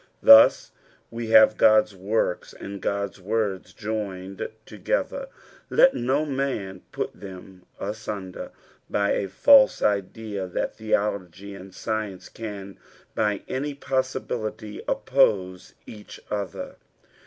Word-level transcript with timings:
Thus 0.23 0.71
ae 1.13 1.27
haoe 1.27 1.55
Qoda 1.55 1.93
works 1.93 2.53
and 2.53 2.81
God's 2.81 3.21
word 3.21 3.65
joined 3.65 4.49
together: 4.65 5.27
let 5.69 5.93
no 5.93 6.23
n\an 6.23 6.81
put 6.91 7.19
Ihem 7.19 7.65
asunder 7.79 8.49
by 8.89 9.11
a 9.11 9.27
false 9.27 9.83
idea 9.83 10.47
that 10.47 10.77
Uieology 10.79 11.55
and 11.55 11.71
seSent:e 11.71 12.29
can 12.33 12.79
by 13.13 13.43
any 13.47 13.75
poasibUily 13.75 14.81
oppose 14.87 15.75
each 15.85 16.19
other. 16.31 16.77